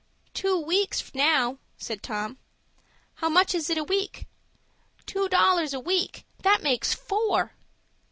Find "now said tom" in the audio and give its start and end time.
1.13-2.39